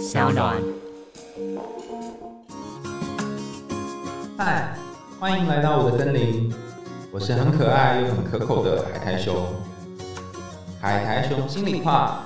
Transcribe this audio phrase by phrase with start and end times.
[0.00, 0.56] 小暖。
[4.38, 4.74] 嗨，
[5.20, 6.50] 欢迎来到我的森林，
[7.12, 9.46] 我是很可爱又很可口的海苔熊。
[10.80, 12.24] 海苔熊心里话，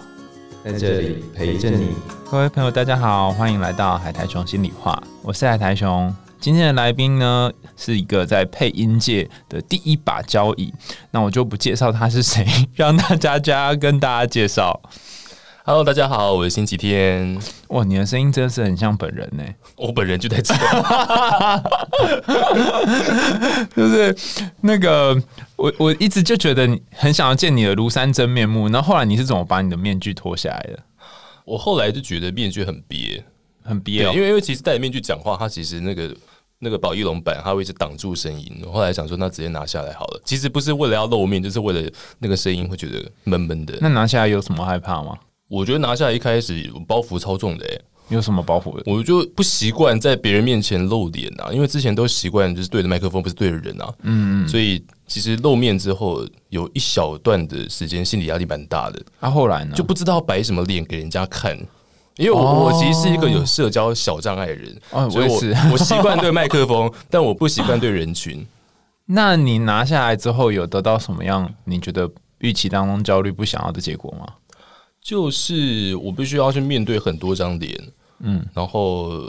[0.64, 1.96] 在这里陪着你。
[2.30, 6.14] 各位朋友，大家好，欢迎来到海苔熊心里话，我是海苔熊。
[6.38, 10.72] 今天的来宾呢，是一个在配音界的第一把交椅，
[11.11, 12.46] 那我就不介绍他是谁，
[12.77, 14.80] 让大家家跟大家介绍。
[15.67, 17.39] Hello，大家好，我是星期天，
[17.69, 19.43] 哇，你的声音真的是很像本人呢，
[19.77, 20.53] 我本人就在这。
[23.75, 24.14] 就是
[24.61, 25.19] 那个
[25.57, 30.79] 我我一直就觉得你很想要见你的庐山真面目，那后后来你是怎么把你的面具脱下来的？
[31.46, 33.25] 我后来就觉得面具很憋，
[33.62, 36.14] 很憋哦因为因为其实戴着面具讲话，它其实那个
[36.58, 38.62] 那个保义龙板，它会一直挡住声音。
[38.67, 40.20] 我后来想说，那直接拿下来好了。
[40.27, 43.78] 其实不是为了要露面，就是为了那个声音会觉得闷闷的。
[43.81, 45.17] 那拿下来有什么害怕吗？
[45.55, 48.81] 我觉得拿下来一开始包袱超重的、欸，有什么包袱？
[48.86, 53.94] 我就不习惯在别人面前露脸啊，因为之前都习惯就是对着麦克风，不是对着人啊。
[54.02, 54.48] 嗯嗯。
[54.48, 59.00] 所以其实露面之后，有一小段的时间心理压力蛮大的。
[59.20, 59.75] 啊，后来呢？
[59.77, 61.56] 就不知道摆什么脸给人家看。
[62.16, 65.36] 因为我、哦我其实是一个有社交小障碍的人，哦所以我
[65.72, 68.44] 我习惯对麦克风，但我不习惯对人群。
[69.06, 74.27] 那你拿下来之后，有得到什么样你觉得预期当中焦虑不想要的结果吗？
[75.05, 77.78] 就是我必须要去面对很多张脸，
[78.20, 79.22] 嗯，然后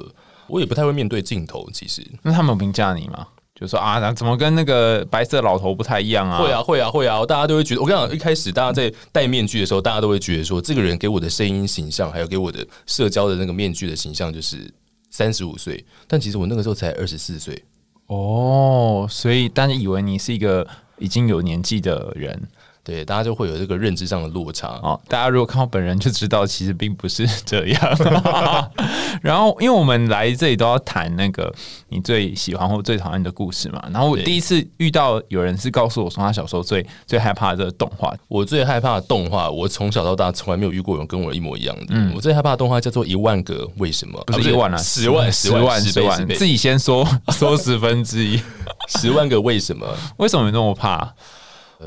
[0.48, 1.70] 我也不太会面对镜头。
[1.74, 3.28] 其实那他们有评价你吗？
[3.54, 6.40] 就说啊，怎么跟那个白色老头不太一样啊？
[6.40, 7.82] 会啊，会啊，会啊，大家都会觉得。
[7.82, 14.74] 我跟你讲，一开始大家在戴面具的时候，大家都会觉得说，这个人给我的声音形象，还有给我的社交的那个面具的形象，就是
[15.10, 15.86] 三十五岁。
[16.08, 17.62] 但其实我那个时候才二十四岁。
[18.08, 20.66] 哦，所以大家以为你是一个
[21.00, 22.42] 已经有年纪的人
[22.86, 24.80] 对，大家就会有这个认知上的落差。
[24.84, 24.98] 哦。
[25.08, 27.98] 大家如果看我本人就知道，其实并不是这样。
[29.24, 31.52] 然后，因为我们来这里都要谈那个
[31.90, 33.84] 你最喜欢或最讨厌的故事嘛。
[33.92, 41.86] 然后我第一次遇到有人是告诉我说，他小时候最最害怕的这个动画，我最害怕的动画，我从小到大从来没有遇过有人跟我一模一样的。
[41.90, 48.40] 嗯我最害怕的动画叫做《一万个为什么》，不是一万啊，十万、十万、十十万，自己先说说十分之一。
[49.00, 49.88] 十万个为什么。
[50.18, 51.12] 为什么你那么怕？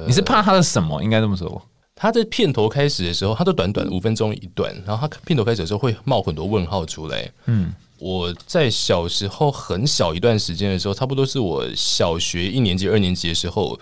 [0.06, 1.02] 你是怕他的什么？
[1.02, 1.60] 应该这么说。
[1.94, 7.28] 他在片头开始的时候，他都短短五分钟一段，然后他片头开始的时候会冒很多问号出来。
[7.46, 13.76] 嗯，我在小时候很小一段时间的时候，差不多是我小学一年级、二年级的时候，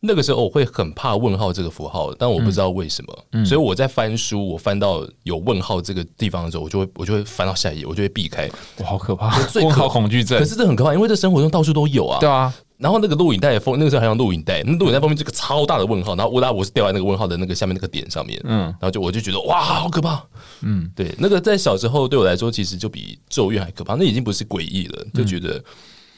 [0.00, 8.48] 那个时候我会很怕问号这个符号，但我不知道为什么，所以我在翻书，我翻到有问号这个地方的时候，我就会我就会翻到下一页，我就会避开。
[8.78, 9.38] 我，好可怕！
[9.56, 10.44] 问号恐惧症可。
[10.46, 12.18] 是这很可怕，因为这生活中到处都有啊。
[12.18, 20.22] 对啊，然后那个录影带的封，那个时候还用录影带，那录影带封面这个超大的问号，然后乌拉我是掉在那个问号的那个下面那个点上面，嗯，然后就我就觉得哇，好可怕，
[20.60, 25.62] 嗯，对，那个在小时候对我来说，其实就比咒怨还可怕，那已经不是诡异了，就觉得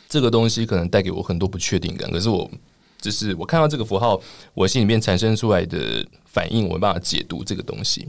[0.08, 2.50] 这个东西可能带给我很多不确定感，可是我
[3.00, 4.20] 就是我看到这个符号，
[4.54, 8.08] 我心里面产生出来的反应，我没办法解读这个东西，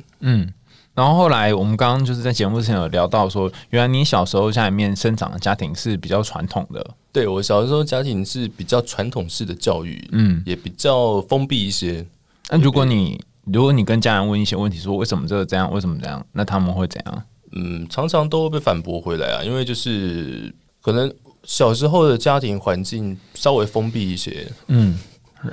[1.00, 12.06] 然后后来我们刚刚就是在节目之前有聊到说，原来你小时候家里面生长的家庭是比较传统的，对我小时候家庭是比较传统式的教育，嗯，也比较封闭一些，
[12.50, 17.24] 那如果你如果你跟家人问一些问题，说为什么这个这样，为什么这样，那他们会怎样？
[17.54, 21.10] 嗯，常常都会被反驳回来啊，因为就是可能
[21.46, 24.46] 小时候的家庭环境稍微封闭一些。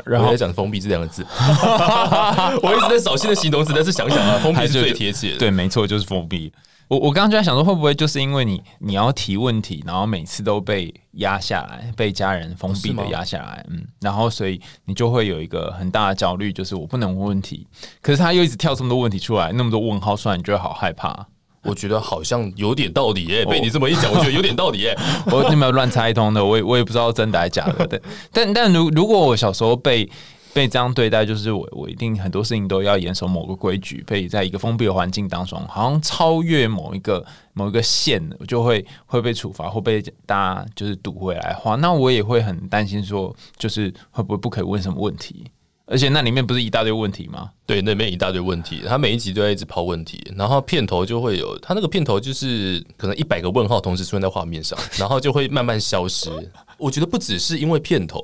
[0.04, 1.24] 然后我在讲“封闭”这两个字，
[2.62, 5.38] 我一直在找新的形容词，但是想想啊，封闭是最贴切的。
[5.38, 6.52] 对，没错，就是封闭。
[6.88, 17.66] 我我刚刚就在想说，会不会就是因为你你要提问题，然后每次都被压下来，被家人封闭的压下来，嗯，然后所以你就会有一个很大的焦虑，就是我不能问问题，
[18.00, 21.26] 可是他又一直跳这么多问题出来，那么多问号出来，你就会好害怕。
[21.66, 24.96] 我觉得好像有点道理耶、被你这么一讲，我觉得有点道理耶、
[25.30, 26.44] 我有没有乱猜一通的？
[26.44, 27.86] 我也我也不知道真的还是假的。
[27.86, 28.00] 但
[28.32, 30.08] 但但如如果我小时候被
[30.52, 37.22] 被这样对待，就是我我一定很多事情都要严守某个规矩，被在一个封闭的环境当中，好像超越某一个
[37.52, 45.44] 某一个线，我就会会被处罚，会被大家就是堵回来的话，那我也会很担心说，就是会不会不可以问什么问题？
[45.86, 47.50] 而且那里面不是一大堆问题吗？
[47.64, 56.28] 对，那边一大堆问题，他每一集都在一直抛问题，然后片头就会有，他那个片头就是可能一百个问号同时出现在画面上， 然后就会慢慢消失。
[56.76, 58.20] 我觉得不只是因为片头，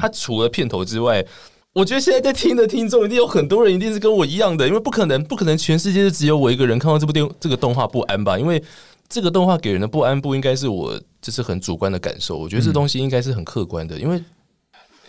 [0.00, 1.24] 它除了片头之外，
[1.72, 8.36] 我觉得现在在听的听众一定有很多人一定是跟我一样的，因为不可能，不可能全世界就只有我一个人看到这部电这个动画不安吧？
[8.36, 8.62] 因为
[9.08, 14.20] 这个动画给人的不安不应该是我这是很主观的感受，我觉得这东西应该是很客观的，因为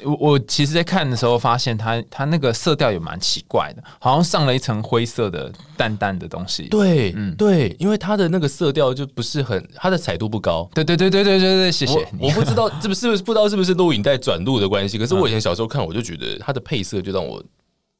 [0.03, 6.63] 我我其实，在看的时候发现它它那个色调也蛮奇怪的，好像上了一层灰色的淡淡的东西。
[6.63, 10.69] 对，嗯，对，因为它的那个色调就不是很，它的彩度不高。
[10.73, 12.07] 对对对对对对对，谢谢。
[12.19, 17.41] 我不知道 是不是不知道是不是录影带转录的关系，可是我以前小时候看，我就觉得它的配色就让我。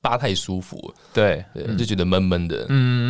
[0.06, 1.44] 扒太舒服，对，
[1.76, 2.58] 就觉得闷闷的。
[2.70, 3.10] 嗯嗯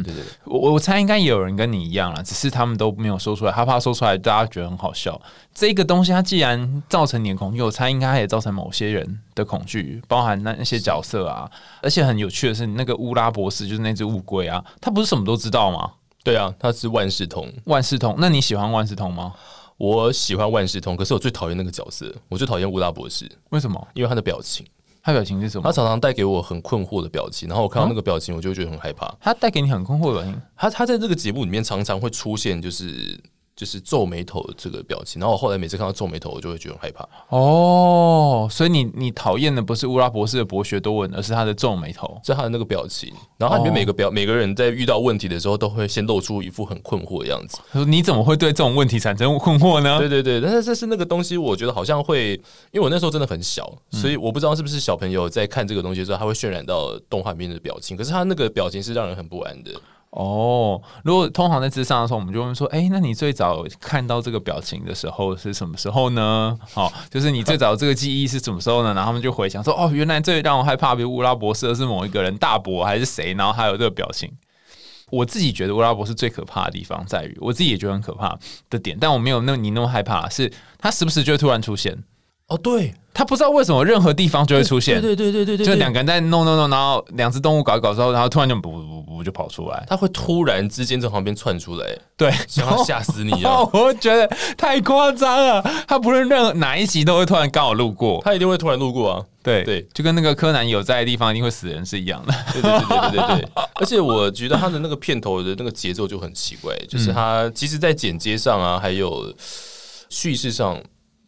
[0.00, 5.20] 嗯，对对对，我我猜应该也有人跟你一样了，只是他们都没有说出来，他怕说出来大家觉得很好笑。
[5.54, 11.48] 这个东西它既然造成你的恐惧，我猜应该也造成某些人的恐惧，包含那那些角色啊。
[11.80, 15.92] 而且很有趣的是，那个乌拉博士就是那只乌龟啊，他不是什么都知道吗？
[16.24, 18.16] 对啊，他是万事通，万事通。
[18.18, 19.32] 那你喜欢万事通吗？
[19.76, 23.30] 我喜欢万事通，可是我最讨厌那个角色，我最讨厌乌拉博士。
[23.50, 23.88] 为什么？
[23.94, 24.66] 因为他的表情。
[25.02, 25.64] 他表情是什么？
[25.64, 29.12] 他常常带给我很困惑的表情，然后我看到那个表情，我就觉得很害怕。
[29.20, 30.40] 他带给你很困惑的表情。
[30.56, 33.20] 他他在这个节目里面常常会出现，就是。
[33.54, 37.06] 就是皱眉头这个表情，然后我后来每次看到皱眉头，我就会觉得很害怕。
[37.28, 43.12] 哦，所以你你讨厌的不是乌拉博士的博学多闻，而是他的皱眉头，是他的那个表情。
[43.36, 47.58] 然后他里面每个表每个人在遇到问题的时候，都会先露出一副很困惑的样子。
[47.70, 49.98] 他说你怎么会对这种问题产生困惑呢？
[49.98, 52.32] 对对对，但是这是那个东西，我觉得好像会，
[52.70, 57.96] 因为我那时候真的很小，所以我不知道是不是小朋友在看这个东西的时候，他会渲染到动画里面的表情。
[57.96, 59.70] 可是他那个表情是让人很不安的。
[60.12, 68.92] 哦，如果通常在智商的时候，我们就问说：“哎，那你最早看到这个表情的时候是什么时候呢？”好，就是你最早这个记忆是什么时候呢？
[68.92, 73.32] 然后他们就回想说：“哦，原来最让我害怕比如乌拉博士是某一个人大伯还是谁？
[73.34, 74.30] 然后还有这个表情。”
[75.10, 78.38] 我自己觉得乌拉博士最可怕的地方在于，我自己也觉得很可怕
[78.68, 81.96] 的点，但我没有那你那么害怕，是他时不时就会突然出现。
[82.54, 82.94] 哦，对。
[83.14, 93.58] 他不知道为什么任何地方就会出现，对对对对对，就两个人在弄弄弄，然后两只动物搞一搞之后，然后突然就不不不就跑出来，他会突然之间从旁边窜出来，对，想要吓死你啊！
[93.74, 94.26] 我觉得
[94.56, 99.22] 太夸张了，他不论任何哪一集都会突然刚好路过，他一定会突然路过啊！
[99.42, 103.48] 对对，就跟那个柯南有在的地方一定会死人是一样的，对对对对对对。
[103.76, 109.30] 而且我觉得他的那个片头的那个节奏就很奇怪，就是他其实，在剪接上啊，还有
[110.08, 110.80] 叙事上。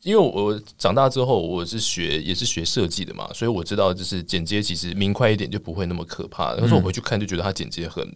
[0.04, 6.54] 因为我长大之后，我是学也是学设计的嘛，所以我知道就是剪接其实明快一点就不会那么可怕。
[6.54, 8.06] 但是我回去看就觉得他剪接很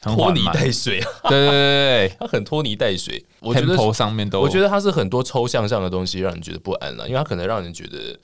[0.00, 3.22] 拖泥带水，对对对对，他很拖泥带水。
[3.40, 8.16] 我觉得头上面都，我觉得他是很多抽象上的东西让人觉得不安了，因为他可能让人觉得，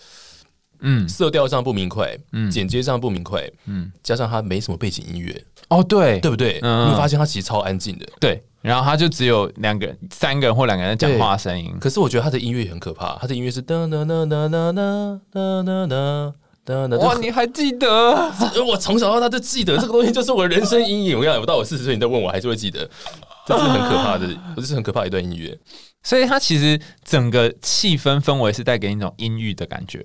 [0.79, 5.45] 嗯，色调上不明快，嗯，剪接上不明快，嗯，加上他没什么背景音乐，
[5.79, 6.55] 哦，对，对不对？
[6.63, 8.43] 你会发现他其实超安静的，对。
[8.63, 11.71] 然后他就只有两个人、三个人或两个人讲话声音。
[11.79, 16.97] 可是我觉得他的音乐也很可怕，他的音乐是哒哒哒哒哒哒哒哒哒哒。
[16.97, 17.87] 哇，你还记得？
[18.67, 21.19] 我从小到大就记得这个东西，就是我人生阴影。
[21.19, 22.89] 我讲，我到我四十岁，你再问我，还是会记得。
[23.47, 24.27] 这是很可怕的，
[24.57, 25.55] 这是很可怕一段音乐。
[26.03, 30.03] 所以它其实整个气氛氛围是带给你一种阴郁的感觉。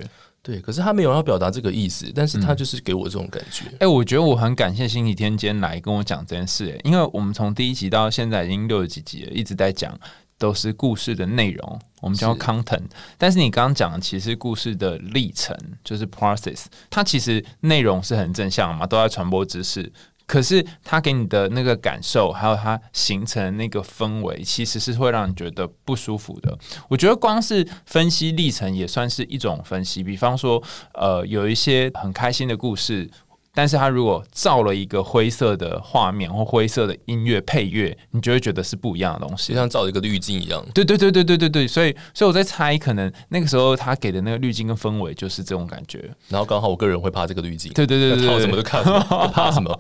[0.50, 3.66] 对，可是他没有要表达这个意思，但是他就是给我这种感觉。
[3.80, 9.96] 哎，我觉得我很感谢星期天今天来跟我讲这件事，哎，因为我们从第一集到现在已经六十几集了，一直在讲
[10.40, 12.88] 都是故事的内容，我们叫 content。
[13.16, 19.92] 但是你刚刚讲的其实故事的历程就是 process，它其实内容是很正向嘛，都在传播知识。
[20.30, 26.56] 可是他给你的那个感受，还有他形成那个氛围，其实是会让你觉得不舒服的。
[26.88, 30.04] 我觉得光是分析历程也算是一种分析。
[30.04, 30.62] 比方说，
[30.94, 33.10] 呃，有一些很开心的故事。
[33.54, 40.64] 但是他如果造了一个灰色的画面或灰色的音乐配乐，你就会觉得是不一样的东西，就像造了一个滤镜一样。
[40.74, 46.10] 对对对对对对对，所以所以我在猜，可能那个时候他给的那个滤镜跟氛围就是这种感觉。
[46.28, 49.80] 然后刚好我个人会怕这个滤镜，对对对对，我什么都看什么，怕什么？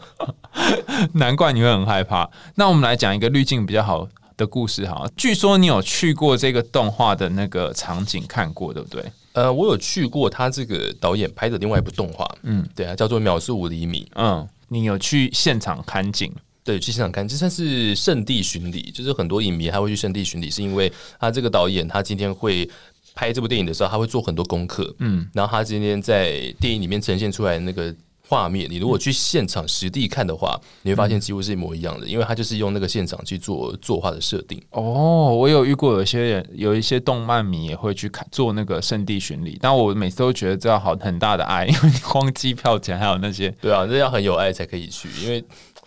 [1.13, 2.29] 难怪你会很害怕。
[2.55, 5.05] 那我们来讲一个滤镜比较好的故事哈。
[5.15, 9.03] 据说你有去过这个动画的那个场景看过，对不对？
[9.33, 14.03] 呃，我有去过他这个导演拍的另外一部动画，嗯，对啊，叫做《秒速五厘米》。
[14.15, 16.31] 嗯，你有去现场看景？
[16.63, 22.69] 对，去现场看，这算是圣地巡礼，就是很多影迷他会去圣地巡礼，是因为他这个导演他今天会
[23.15, 27.95] 拍这部电影的时候，他会做很多功课，嗯，然后他今天在电影里面呈现出来那个。
[28.29, 34.62] 画面，你如果去现场实地看的话，你会发现几乎是一模一样的，因为它就是用那个现场去做作画的设定。
[34.69, 45.43] 哦，我有遇过有些人，有一些动漫迷也会去看做那个圣地巡礼，但我每次都觉得这要好很大的爱，因为你光机票钱还有那些，对啊，这要很有爱才可以去，因为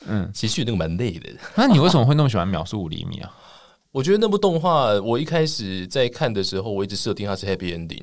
[0.09, 1.31] 嗯，其实那个蛮累的。
[1.55, 3.31] 那你为什么会那么喜欢秒速五厘米啊？
[3.93, 8.03] 我觉得那部动画，我一开始在看的时候，我一直设定它是 happy ending，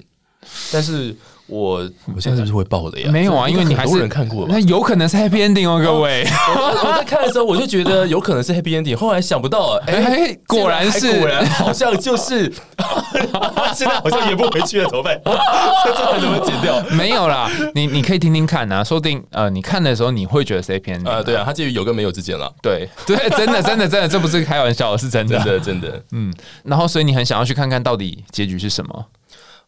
[0.71, 1.15] 但是。
[1.51, 1.79] 我
[2.15, 3.09] 我现在是不是会爆的呀？
[3.11, 6.23] 没有啊，因为你还是人看过，那有可能是 happy ending 哦，各位。
[6.23, 12.53] 我在看的时候，我就觉得有可能是 happy ending，后来想不到，哎，果然是，果然好像就是
[13.73, 15.19] 现在好像演不回去了，怎么办？
[15.25, 16.79] 这还能不能剪掉？
[16.91, 21.23] 没有啦，你你可以听听看啊，说不定呃，你看的时候你会觉得是 happy ending 啊？
[21.23, 22.53] 对啊，他介于有跟没有之间了。
[22.61, 26.03] 对对，真的真的真的，这不是开玩笑，是真的真的真的。
[26.11, 26.31] 嗯，
[26.63, 29.05] 然后所以你很想要去看看到底结局是什么？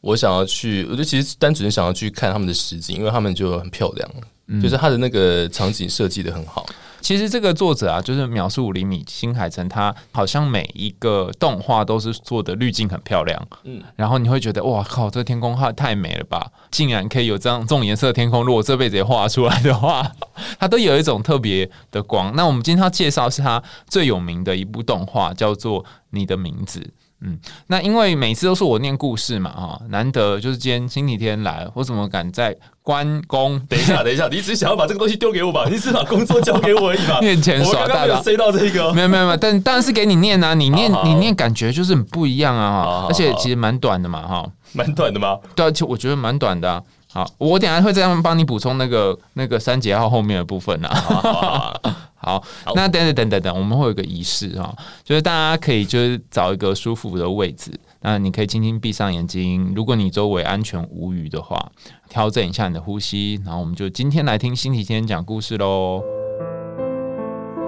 [0.01, 6.65] 我想要去，我就其实单纯想要去看他们的实景，因为他们就很漂亮，就是他的那个场景设计的很好。
[7.01, 20.11] 其实这个作者啊，就是描述五厘米新海诚，他好像每一个动画都是做的滤镜很漂亮，嗯，然后你会觉得哇靠，这天空画太美了吧，竟然可以有这样这种颜色的天空，如果这辈子也画出来的话，
[20.59, 22.35] 它都有一种特别的光。
[22.35, 26.79] 那我们今天要介绍是他最有名的一部动画，叫做《你的名字》。
[27.23, 27.37] 嗯，
[27.67, 33.59] 那因为每次都是我念故事嘛，哈，难得就是今天星期天来，我怎么敢在关公？
[33.69, 35.65] 等一下，等一下，你只是想要把这个东西丢给我吧？
[35.69, 37.19] 你只是把工作交给我而已吧？
[37.21, 45.37] 面前耍大刀，塞到这个，没有没有没有，但当然是给你念啊，你念你念，感觉就是很不一样啊，而且其实蛮短的嘛，哈， 蛮短的吗？
[45.55, 46.83] 对，而且我觉得蛮短的。
[47.13, 51.73] 好，我等下会这样帮你补充那个那个三节号后面的部分啊。
[52.15, 52.41] 好，
[52.75, 61.71] 那等等等等等，我们会有个仪式哈，就是大家可以就是找一个舒服的位置，那你可以轻轻闭上眼睛，如果你周围安全无虞的话，
[62.07, 66.01] 调整一下你的呼吸，然后我们就今天来听星期天讲故事喽。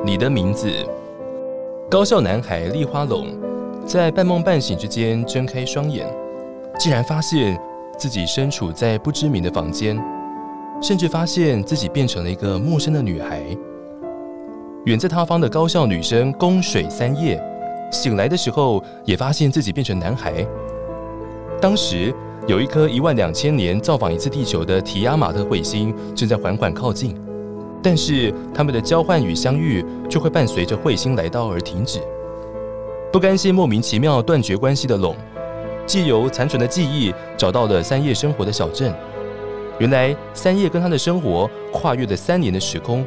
[0.05, 0.71] 你的名字，
[1.89, 3.35] 高校男孩立花龙，
[3.87, 6.07] 在半梦半醒之间睁开双眼，
[6.77, 7.59] 竟然发现
[7.97, 9.97] 自己身处在不知名的房间，
[10.81, 13.43] 甚至发现自己变成了一个陌生的女孩。
[14.85, 17.41] 远在他方的高校女生宫水三叶
[17.91, 20.45] 醒来的时候，也发现自己变成男孩。
[21.61, 22.13] 当时
[22.47, 27.15] 有一颗一万两千年造访一次地球的提亚马特彗星正在缓缓靠近，
[27.81, 32.01] 但是他们的交换与相遇就会伴随着彗星来到而停止。
[33.13, 35.15] 不甘心莫名其妙断绝关系的龙，
[35.85, 38.93] 借由残存的记忆找到了三叶生活的小镇。
[39.79, 43.05] 原来三叶跟他的生活跨越了三年的时空。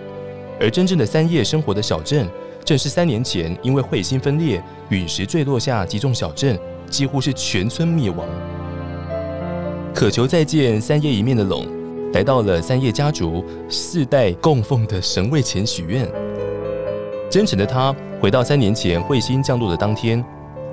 [0.59, 2.27] 而真正的三叶生活的小镇，
[2.65, 8.27] 正是三年前因为彗星分裂、陨石坠落下击中小镇，几乎是全村灭亡。
[9.95, 11.67] 渴求再见三叶一面的龙，
[12.15, 16.09] 来到了三叶家族世代供奉的神位前许愿。
[17.31, 20.25] 真诚的他回到三年前彗星降落的当天，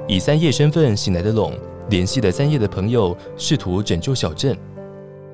[0.07, 1.51] 以三叶身份醒来的龙，
[1.89, 4.57] 联系了三叶的朋友，试图拯救小镇。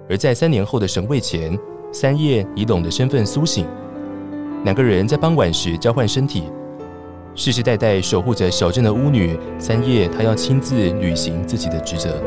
[0.10, 1.58] 而在三年后的神位前，
[1.92, 3.68] 三叶以龙的身份苏醒。
[4.64, 6.44] 两个人在傍晚时交换身体，
[7.36, 12.22] 世世代代守护着小镇的巫女三叶，她要亲自履行自己的职责。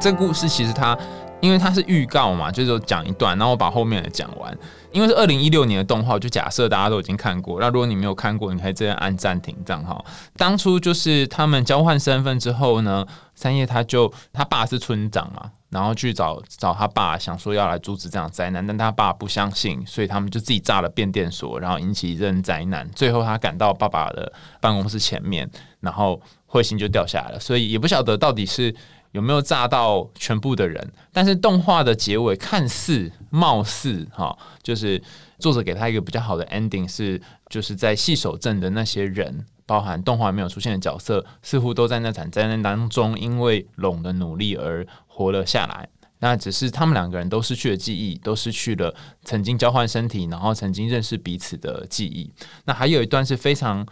[0.00, 0.98] 这故事其实它。
[1.40, 4.56] 因为它是预告嘛，就是讲一段，然后我把后面的讲完。
[4.92, 7.58] 因为是二零一六年的动画，就假设大家都已经看过。
[7.60, 10.02] 那如果你没有看过，你可以直接按暂停账号。
[10.36, 22.88] 当初就是他们交换身份之后呢，三叶他就他爸是村长嘛，然后去找找他爸，想说要来阻止这样灾难，但他爸不相信，所以他们就自己炸了变电所，然后引起一阵灾难。
[22.94, 25.50] 最后他赶到爸爸的办公室前面，
[25.80, 28.74] 然后彗星就掉下来了，所以也不晓得到底是。
[29.14, 30.92] 有没有炸到全部的人？
[31.12, 35.00] 但是动画的结尾看似貌似哈，就是
[35.38, 45.88] 作者给他一个比较好的 ending，是就是在细守镇的那些人，包含动画没有出现的角色，似乎都在那场灾难当中，因为龙的努力而活了下来。
[46.18, 48.92] 那只是他们两个人都失去了记忆，都失去了
[49.22, 52.32] 曾经交换身体，然后曾经认识彼此的记忆。
[52.64, 53.86] 那还有一段是非常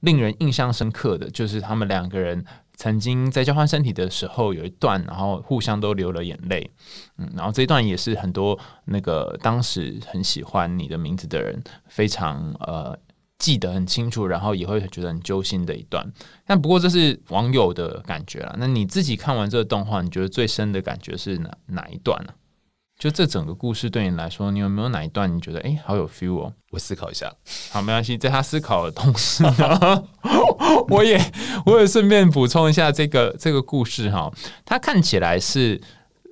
[0.00, 2.44] 令人印象深刻的，就是他们两个人。
[2.76, 6.70] 曾经在交换身体的时候有一段，然后互相都流了眼泪，
[7.18, 12.98] 嗯，然后这一段也是很多那个当时很喜欢你的名字的人非常呃
[13.38, 16.04] 记得很清楚，然后也会觉得很揪心的一段。
[16.46, 22.32] 但不过这是网友的感觉了，那你自己看完这个动画，你觉得最深的感觉是哪哪一段呢？
[22.98, 26.52] 就这整个故事对你来说，你有没有哪一段你觉得哎好有 feel 哦？
[26.70, 27.30] 我思考一下，
[27.70, 28.16] 好，没关系。
[28.16, 30.04] 在他思考的同时呢，
[30.88, 31.20] 我也
[31.66, 34.32] 我也顺便补充一下这个这个故事哈。
[34.64, 35.80] 它看起来是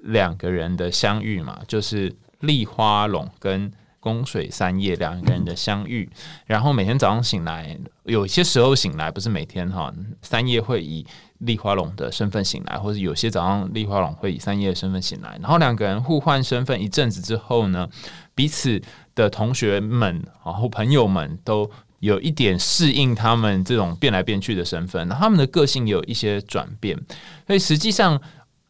[0.04, 6.08] 两个人的相遇嘛，就是立花龙跟宫水三叶两个人的相遇。
[6.46, 9.92] 然后每天早上醒来，有些时候醒来不是每天哈，
[10.22, 11.04] 三叶会以。
[11.44, 17.88] 立花龙的身份醒来，或者有些早上立花龙会以三叶的身份醒来，然后两个人互换身份一阵子之后呢，
[18.34, 18.80] 彼此
[19.14, 21.68] 的同学们然后朋友们都
[21.98, 26.96] 有一点适应他们这种变来变去的身份，他们的个性有一些转变，
[27.46, 28.20] 所以实际上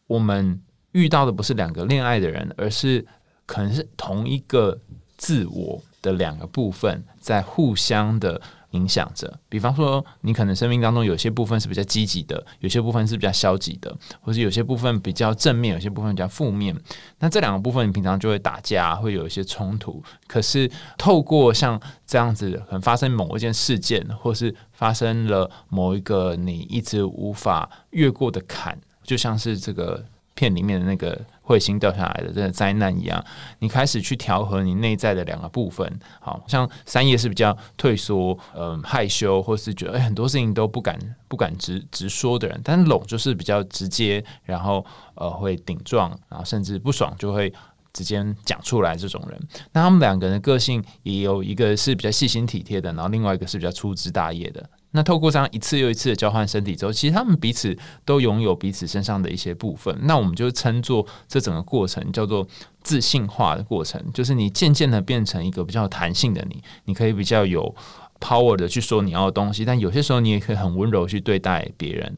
[0.07, 0.59] 我们
[0.93, 3.05] 遇到的不是两个恋爱的人，而是
[3.45, 4.79] 可能是同一个
[5.17, 8.41] 自我的两个部分在互相的。
[8.73, 16.75] 影响着，比方说，你可能生命当中有些部分是比较积极的，有些部分是比较消极的，或者有些部分比较正面，有些部分比较负面。
[17.19, 20.03] 那这两个部分，你平常就会打架，会有一些冲突。
[20.27, 30.03] 可是透过像这样子，可能发生某一件事件，或是发生了某一个你一直无法越过的坎，就像是这个
[30.35, 31.19] 片里面的那个。
[31.45, 33.21] 彗星掉下来的这个灾难一样，
[33.59, 40.97] 你开始去调和你内在的两个部分，好像三叶是比较退缩、嗯害羞，或是觉得很多事情都不敢
[41.27, 44.85] 不敢直直说的人，但是龙就是比较直接，然后
[45.15, 47.53] 呃会顶撞，然后甚至不爽就会
[47.93, 49.39] 直接讲出来这种人。
[49.71, 54.67] 那他们两个人的个性也有一个是比较细心体贴的，然后另外一个是比较粗枝大叶的。
[54.95, 59.97] 那透过这样一次又一次的交换身体之后，其实他们彼此都拥有彼此身上的一些部分。
[60.03, 62.47] 那我们就称作这整个过程叫做
[62.83, 67.73] 自信化的过程，就是你渐渐的变成一个比较弹性的你，你可以比较有
[68.19, 72.15] power 的去说你要的东西，但有些时候你也可以很温柔去对待别人。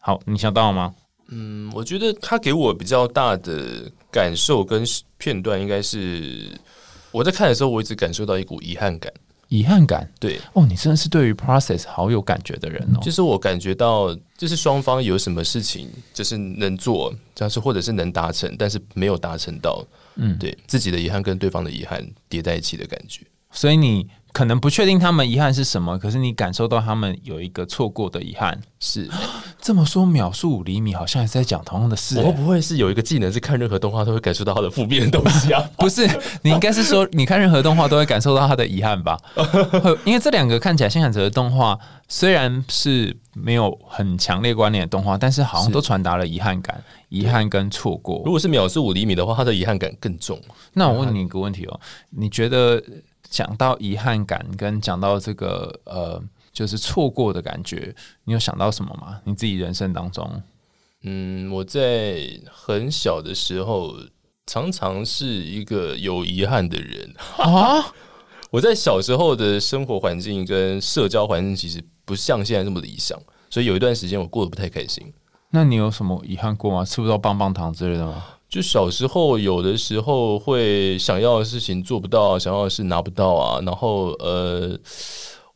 [0.00, 0.94] 好，你想到了吗？
[1.28, 4.84] 嗯，我觉得他给我比较大的感受跟
[5.16, 6.58] 片段，应该是
[7.10, 9.12] 我在看的时候，我一直感受到一股遗憾感。
[9.48, 13.00] 遗憾感，对哦，你真的是对于 process 好有感觉的人哦。
[13.02, 19.82] 就是我感觉到，就是双方有什么事情，就是能做，但是或者是能达成，但是没有达成到，
[20.16, 23.22] 嗯，对自己的遗憾跟对方的遗憾叠在一起的感觉。
[23.50, 28.60] 所以你可能不确定他们遗憾是什么，可是你感受到他们有一个错过的遗憾。
[28.80, 29.08] 是
[29.60, 32.20] 这么说，秒速五厘米好像也是在讲同样的事。
[32.20, 35.60] 我会不会是有一个技能，是看任何动画都会感受到它的负面的东西啊？
[35.76, 36.08] 不是，
[36.42, 39.18] 你应该是说，你看任何动画都会感受到它的遗憾吧？
[40.06, 48.22] 因为这两个看起来新海哲的动画虽然是没有很强烈关联的动画，但是好像都传达了遗憾感、遗憾跟错过。
[48.24, 50.40] 如果是秒速五厘米的话，它的遗憾感更重。
[50.74, 51.80] 那我问你一个问题哦，
[52.10, 52.80] 你觉得
[53.30, 56.22] 讲到遗憾感跟讲到这个呃？
[56.50, 57.94] 就是错过的感觉，
[58.24, 59.20] 你有想到什么吗？
[59.22, 60.42] 你自己人生当中，
[61.02, 63.94] 嗯，我在很小的时候，
[64.44, 67.92] 常常是一个有遗憾的人啊。
[68.50, 73.16] 我在小时候的生活环境跟社交环境其实不像现在这么理想，
[73.48, 75.12] 所以有一段时间我过得不太开心。
[75.50, 76.84] 那你有什么遗憾过吗？
[76.84, 78.24] 吃不到棒棒糖之类的吗？
[78.48, 84.78] 就小时候有的时候会想要的事情做不到，想要的事拿不到啊，然后呃。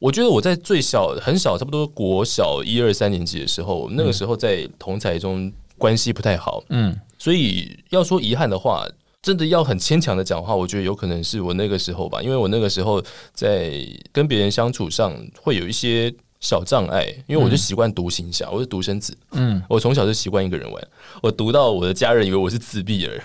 [0.02, 8.84] 我觉得我在最小很小，差不多国小一二三年级的时候，那个时候在同才中关系不太好，嗯，所以要说遗憾的话，
[9.22, 13.00] 真的要很牵强的讲话，我觉得有可能是我那个时候吧，因为我那个时候
[13.32, 20.88] 在跟别人相处上会有一些小障碍，因为我就习惯独行侠，我是独生子，嗯，我从小就习惯一个人玩，
[21.22, 23.22] 我读到我的家人以为我是自闭儿，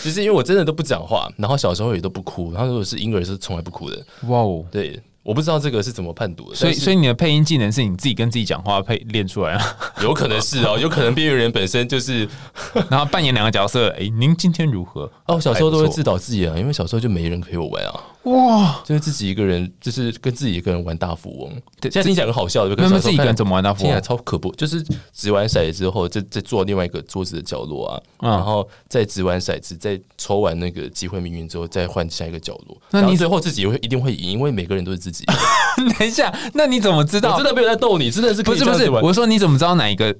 [0.00, 4.98] 其 实因为我真的都不讲话，然后小时候也都不哭，然后如果是婴儿是从来不哭的，哇哦，对。
[5.24, 9.76] 我不知道这个是怎么判读的，所以所以你的配音技能是你自己跟自己讲话配练出来啊？
[10.04, 12.28] 有可能是哦，有可能边缘人本身就是，
[12.90, 13.88] 然后扮演两个角色。
[13.98, 15.10] 哎，您今天如何？
[15.26, 17.98] 哦，小时候都会自导自演，因为小时候就没人陪我玩啊。
[18.24, 18.82] 哇！
[18.84, 21.52] 就是自己一个人，就是跟自己一个人玩大富翁。
[21.80, 22.88] 对，现在听起来很好笑，对不对？
[22.88, 23.84] 那自己一个人怎么玩大富翁？
[23.84, 24.50] 听起来超可怖。
[24.54, 24.82] 就是
[25.12, 32.76] 掷完骰子之后，再再坐另外一个桌子的角落啊，然后再掷完骰子，再抽完那个机会命运之后，再换下一个角落。
[32.90, 35.24] 那你最后自己会一定会赢，因为每个人都是自己。
[35.98, 37.32] 等一下，那你怎么知道？
[37.32, 38.88] 我真的没有在逗你，真的是不是不是？
[38.88, 40.14] 我说你怎么知道哪一个？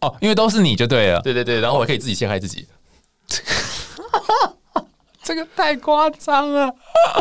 [0.00, 1.20] 哦，因为都是你就对了。
[1.20, 2.66] 对对对，然后我可以自己陷害自己。
[5.26, 6.72] 这个太夸张了！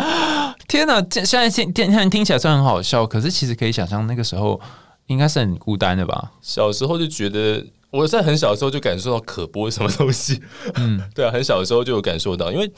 [0.69, 4.61] 天哪，现现在现现在听起来虽然很好笑，可是其实可以想象那个时候
[5.07, 6.31] 应该是很孤单的吧？
[6.39, 10.39] 小时候就觉得，我在很小的时候就感受到可播什么东西。
[10.75, 12.71] 嗯， 对啊，很小的时候就有感受到，因为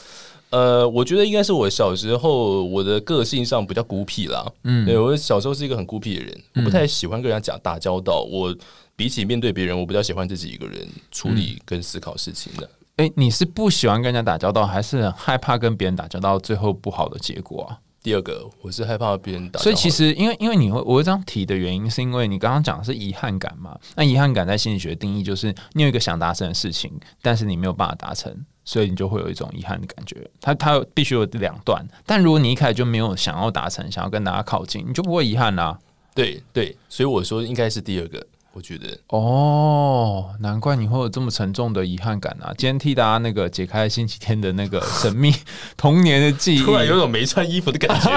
[0.49, 4.49] 呃，我觉得应该是我小时候我的个性上比较孤僻啦。
[4.63, 8.21] 嗯，对我小时候是一个很孤僻的人，我不太喜欢跟人家讲打交道。
[8.21, 8.55] 我
[8.95, 12.69] 比起面对别人，我比较喜欢自己一个人处理跟思考事情的。
[12.97, 17.77] 哎，你是不喜欢跟人家打交道，还是害怕跟别人打交道最后不好的结果啊？
[18.01, 19.59] 第二个，我是害怕别人打。
[19.59, 23.77] 所以其实，因为因为你会我会这样提的原因，是因为你刚刚讲的是遗憾感嘛？
[23.95, 30.27] 那遗憾感在心理学定义就是你有一个想达成的事情，但是你没有办法达成，所以你就会有一种遗憾的感觉。
[30.41, 35.77] 它它必须有两段，但如果你一开始就没有想要达成，想要跟大家靠近，你就不会遗憾啦。
[36.15, 38.25] 对对，所以我说应该是第二个。
[38.57, 42.49] 我觉得哦，难怪你会有这么沉重的遗憾感啊！
[42.57, 45.31] 今天替大家那个解开星期天的那个神秘
[45.77, 48.09] 童年的记忆，突然有种没穿衣服的感觉。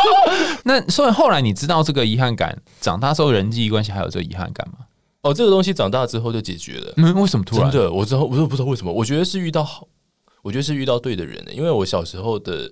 [0.64, 4.80] 那所以后来你知道这个遗憾感，长大之后人际关系还有这个遗憾感吗？
[5.22, 6.92] 哦，这个东西长大之后就解决了。
[6.98, 7.70] 嗯，为什么突然？
[7.70, 8.92] 真的，我之后我都不知道为什么。
[8.92, 9.88] 我觉得是遇到好，
[10.42, 11.42] 我觉得是遇到对的人。
[11.50, 12.70] 因为我小时候的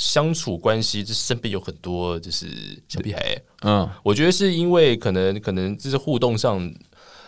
[0.00, 2.46] 相处关系，这身边有很多就是
[2.88, 3.38] 小屁孩。
[3.60, 6.72] 嗯，我觉得是因为可能可能就是互动上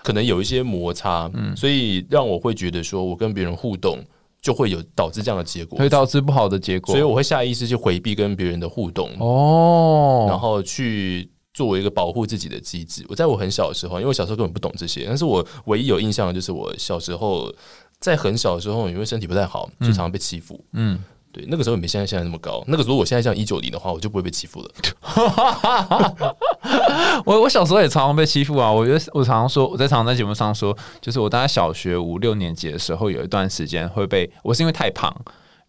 [0.03, 4.03] 可能有一些摩擦，嗯，所以让我会觉得说我跟别人互动
[4.41, 9.11] 就会有导致这样的结果，会导致不好的结果，所以我会下意识去回避跟别人的互动。
[9.19, 11.31] 哦，然后去。
[11.55, 17.55] 作为一个保护自己的机制，我在我很小的时候，因为我小时候根本不懂这些，但是我唯一有印象的就是我小时候
[18.01, 20.59] 在很小的时候，因为身体不太好，就常常被欺负。
[20.73, 22.63] 嗯，对，那个时候也没现在现在那么高。
[22.67, 24.71] 那个时候我现在像一九零的话，我就不会被欺负了。
[27.25, 28.71] 我我小时候也常常被欺负啊！
[28.71, 35.15] 我觉得我常常说我在常常在节目上说，就是我大概小学五六年级的时候，有一段时间会被我是因为太胖，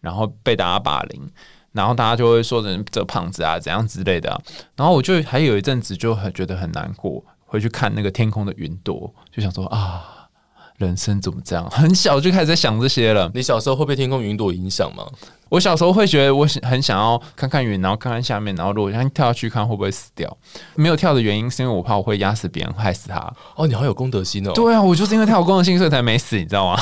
[0.00, 1.28] 然后被大家霸凌。
[1.72, 4.40] 然后大家就会说人这胖子啊怎样之类的，
[4.76, 10.28] 然后我就还有一阵子就很觉得很难过，回去看那个天空的云朵，就想说啊，
[10.76, 11.68] 人生怎么这样？
[11.70, 13.28] 很小就开始在想这些了。
[13.34, 15.04] 你小时候会被天空云朵影响吗？
[15.48, 20.36] 我小时候会觉得我很想要看看云，然后看看下面，然后如果想跳下去看会不会死掉？
[20.74, 23.32] 没有跳的原因是因为我怕我会压死别人，害死他。
[23.54, 24.52] 哦，你好有公德心哦。
[24.52, 26.80] 对啊，我就是因为太有公德心，所以才没死，你知道吗？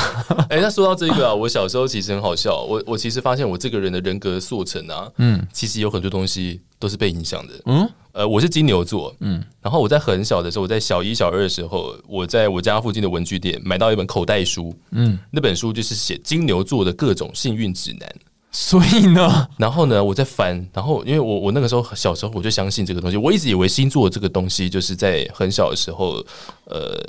[0.49, 2.63] 哎， 那说到这个啊，我小时候其实很好笑。
[2.63, 7.55] 我我其实发现我这个人的人格塑成啊，嗯，其实有很多东西都是被影响的。
[7.67, 18.11] 嗯，呃，我是金牛座，嗯，然后我在很小的时候，我在小一、小二的时候，我在我家附近的文具店买到一本口袋书，嗯，那本书就是写金牛座的各种幸运指南。
[18.53, 26.23] 所以呢， 然后呢，我在翻，然后因为我我那个时候小时候我就相信这个东西，我一直以为星座这个东西就是在很小的时候，
[26.67, 27.03] 呃，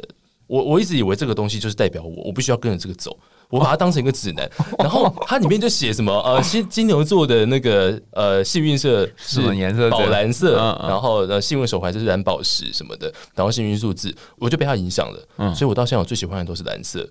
[0.48, 3.18] 我我一直以为这个东西就是代表我，我必须要跟着这个走，
[3.50, 4.50] 我把它当成一个指南。
[4.80, 9.90] 然后 它里面就写什么呃，金金牛座的那个呃幸运色是什么颜色？
[9.90, 10.56] 宝蓝色。
[10.88, 13.14] 然后呃幸运手环就是蓝宝石什么的。
[13.36, 15.28] 然后幸运数字，我就被它影响了。
[15.38, 17.06] 嗯，所以我到现在我最喜欢的都是蓝色，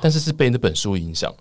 [0.00, 1.34] 但是是被那本书影响。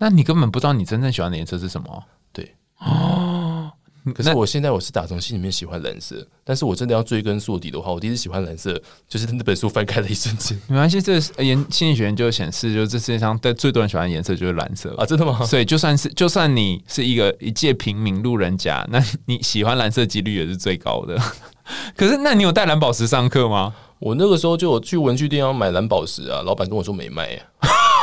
[0.00, 2.02] 那你根本不知道你真正喜欢的颜色是什么？
[2.32, 3.70] 对哦，
[4.14, 10.58] 可是我现在我是打从心里面喜欢蓝色，但是我真的要追根溯底的话，我第一次喜欢蓝色就是那本书翻开的一瞬间。
[10.68, 15.04] 没关系，这研心理学研究显示，就是这世界上在最多人喜欢的颜色就是蓝色啊！
[15.04, 15.44] 真的吗？
[15.44, 21.20] 所以就算是就算你是一个一介平民路人甲，那你喜欢蓝色几率也是最高的。
[21.94, 23.74] 可是，那你有带蓝宝石上课吗？
[23.98, 27.42] 我那个时候就有去文具店要买蓝宝石啊，老板跟我说没卖呀。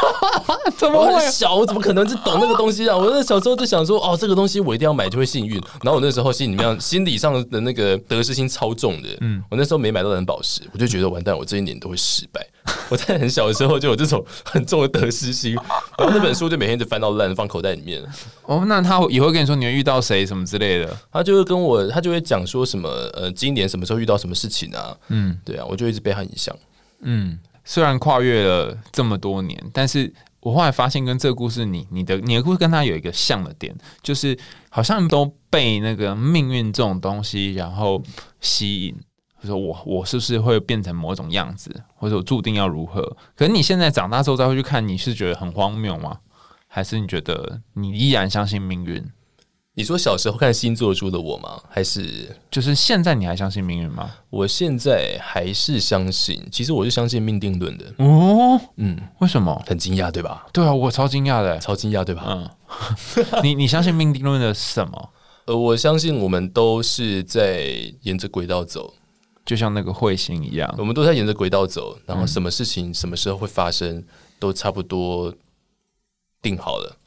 [0.77, 1.55] 怎么会小？
[1.55, 2.95] 我怎么可能是懂那个东西啊？
[2.97, 5.55] 我那小时候就想说，哦，这个东西我一定要买就会幸运。
[5.81, 9.09] 然后我那时候心里面心理上的那个得失心超重的。
[9.21, 12.45] 嗯，我那时候没买到蓝宝石，我就觉得完蛋，我这一年都会失败。
[12.89, 15.53] 我在很小的时候就有这种很重的得失心，
[15.97, 18.03] 然后那本书就每天就翻到烂，放口袋里面。
[18.43, 24.95] 哦，那他以后跟你说你会遇到谁什么之类的，他就会跟我，他就会讲说什么呃，今年什么时候遇到什么事情啊？
[25.07, 26.55] 嗯，对啊，我就一直被他影响。
[27.01, 27.37] 嗯。
[27.69, 34.35] 虽然跨越了这么多年，但是我后来发现，跟这个故事，你你的你的故事跟他有一个像的点，就是
[34.69, 38.01] 好像都被那个命运这种东西然后
[38.39, 38.95] 吸引，
[39.43, 43.01] 就说我我是不是会变成某种样子，或者我注定要如何？
[43.35, 46.19] 可是你现在长大之后再会去看，你是觉得很荒谬吗？
[46.69, 49.05] 还是你觉得你依然相信命运？
[49.77, 51.61] 你说小时候看星座书的我吗？
[51.69, 54.09] 还是就是现在你还相信命运吗？
[54.31, 57.85] 我现在还是相信，其实我是相信命定论的。
[57.99, 59.63] 哦，嗯，为什么？
[59.67, 60.47] 很惊讶对吧？
[60.51, 62.23] 对啊，我超惊讶的，超惊讶对吧？
[62.27, 62.49] 嗯，
[63.43, 65.09] 你你相信命定论的什么？
[65.45, 68.95] 呃，我相信我们都是在沿着轨道走，
[69.45, 74.03] 就像那个彗星一样，我们都在沿着轨道走，然后什么事情什么时候会发生，
[74.39, 75.31] 都差不多
[76.41, 76.97] 定好了。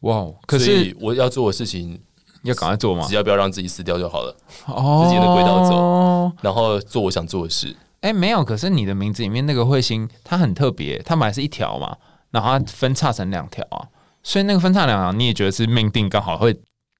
[0.00, 0.26] 哇！
[0.46, 2.00] 可是我要做的事情
[2.42, 3.04] 要赶快做嘛？
[3.08, 4.36] 只要不要让自己死掉就好了。
[4.66, 7.74] 哦，自己的轨道走，然后做我想做的事。
[8.00, 8.44] 哎，没有。
[8.44, 11.96] 可是你的名字里面那个彗星，它很特别，它本来是一条嘛，
[12.30, 13.88] 然后它分叉成两条啊。
[14.22, 16.56] 所以那个分叉两条，你也觉得是命定，刚好会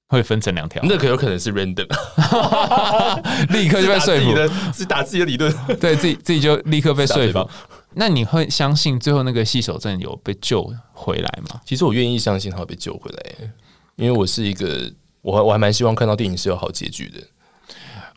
[0.07, 0.81] 会分成两条。
[0.85, 1.87] 那可有可能是 random，
[3.53, 7.49] 立刻就被说服的，是打自己的理论，对自己自己就立刻被说服。
[7.93, 11.59] 那你会相信最后那个细手镇有被救回来吗？
[11.65, 13.51] 其实我愿意相信他会被救回来，
[13.95, 17.19] 因为我是一个，我我还蛮希望看到电影是有好结局的。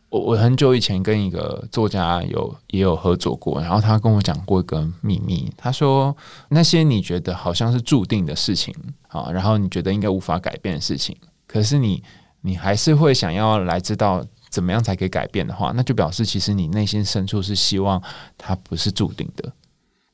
[0.09, 6.15] 我我很久以前跟一个作家有也有合作过，然后他跟我讲过一个秘密，他说
[6.51, 8.75] 那些你觉得好像是注定的事情
[9.09, 12.03] 啊，然后你觉得应该无法改变的事情，可是你
[12.43, 14.25] 你还是会想要来知道。
[14.53, 17.99] 怎么样才可以改变的话，那就表示其实你内心深处是希望
[18.37, 19.51] 它不是注定的。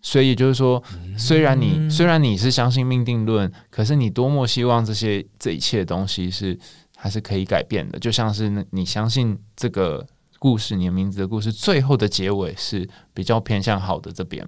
[0.01, 0.83] 所以就是说，
[1.17, 6.59] 虽然你虽然你是相信命定论，可是你多么希望这些这一切东西是
[6.97, 7.99] 还是可以改变的。
[7.99, 10.07] 就像是你相信这个
[10.39, 14.47] 故事，你的名字的故事最后的结尾是比较偏向好的这边。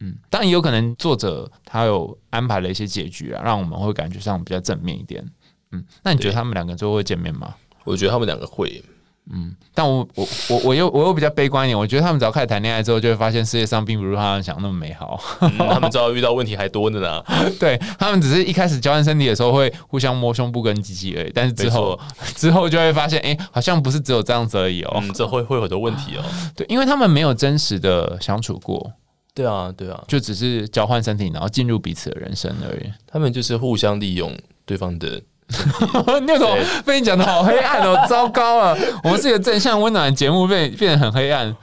[0.00, 5.24] 嗯，当然也有可能作者他有安排了一些结局啊，让我们会感觉上比较正面一点。
[5.70, 7.54] 嗯，那你觉得他们两个最后会见面吗？
[7.84, 8.84] 我觉得他们两个会。
[9.30, 15.18] 嗯，但我我我我又我又比较悲观一点，我觉得他们只要开始谈恋爱之后，就会发现世界上并不如他们想那么美好。
[15.38, 17.22] 他们知道遇到问题还多着呢。
[17.60, 21.98] 对他们只是一开始交换身体的时候会互相摸胸部跟鸡鸡而已，但是之后
[22.34, 25.02] 之后就会发现，哎，好像不是只有这样子而已哦。
[25.14, 26.24] 这会会有很多问题哦。
[26.56, 28.92] 对，因为他们没有真实的相处过。
[29.34, 32.90] 对啊，对啊，就只是交换身体，然后进入彼此的人生而已。
[33.06, 35.22] 他们就是互相利用对方的。
[36.26, 38.76] 那种被你讲的好黑暗哦，糟糕啊！
[39.04, 41.54] 我们是一个正向温暖的节目，被变得很黑暗。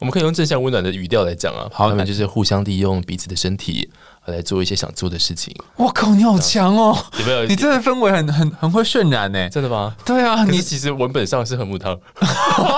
[0.00, 3.90] 我们可以用正向温暖的语调来讲啊，他们就是互相利用彼此的身体。
[4.30, 5.54] 来做一些想做的事情。
[5.76, 6.96] 我靠，你好强哦！
[7.18, 7.44] 有没有？
[7.46, 9.48] 你真的氛围很很很会渲染呢？
[9.50, 9.94] 真的吗？
[10.04, 11.98] 对啊，你其实文本上是很母汤，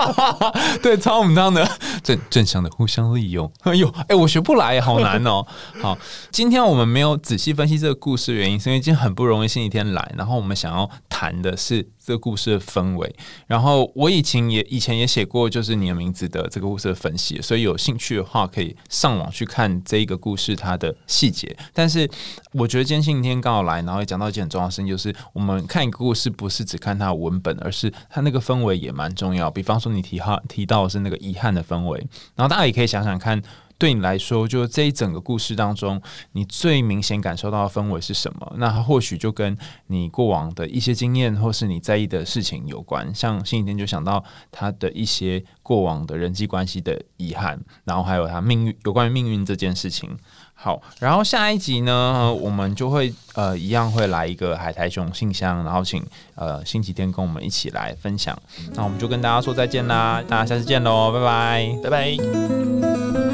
[0.83, 1.69] 对，超母汤的
[2.03, 3.51] 正正向的互相利用。
[3.63, 5.45] 哎呦，哎，我学不来，好难哦。
[5.81, 5.97] 好，
[6.31, 13.15] 今天我们没有仔细分析这个故事原因，是因为今天很不容易星期天来，然后我们想要谈的是这个故事的氛围。
[13.47, 21.57] 然后我以前也以前也写过，就是你的名字的这个故事的分析，所以有兴趣的话可以上网去看这一个故事它的细节。
[21.73, 22.11] 但是
[22.53, 29.49] 我觉得今天星期天刚好来，然后也讲到一件很重要的事情，就是我们看一个故事，不是只看它的文本，而是它那个氛围也蛮重要。
[29.49, 31.99] 比方说你提哈提到的是那个遗憾的氛围，
[32.35, 33.41] 然后大家也可以想想看。
[33.81, 36.01] 对你来说，就这一整个故事当中，
[36.33, 38.53] 你最明显感受到的氛围是什么？
[38.59, 43.13] 那或许就跟你过往的一些经验，或是你在意的事情有关。
[43.15, 50.15] 像星期天就想到他的一些过往的人际关系的遗憾，然后还有他命运有关于命运这件事情。
[50.53, 58.39] 好，然后下一集呢，我们就会呃一样会来一个海苔熊信箱，然后请呃星期天跟我们一起来分享。
[58.75, 63.30] 那我们就跟大家说再见啦，大家下次见喽，拜拜，拜拜。